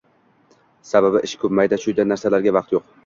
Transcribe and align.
Sababi 0.91 1.21
ishi 1.27 1.41
ko‘p, 1.43 1.53
“mayda-chuyda” 1.59 2.07
narsalarga 2.13 2.55
vaqti 2.57 2.79
yo‘q... 2.79 2.89